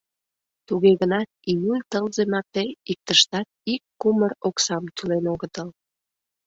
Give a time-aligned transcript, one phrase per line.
[0.67, 5.69] Туге гынат июль тылзе марте иктыштат ик кумыр оксам тӱлен огытыл.